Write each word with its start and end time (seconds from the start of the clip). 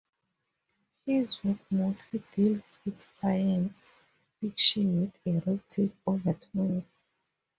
His 1.05 1.43
work 1.43 1.59
mostly 1.69 2.23
deals 2.31 2.79
with 2.83 3.05
science 3.05 3.83
fiction 4.39 4.99
with 5.01 5.13
erotic 5.27 5.91
overtones. 6.07 7.05